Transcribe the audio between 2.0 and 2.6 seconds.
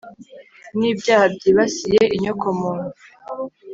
inyoko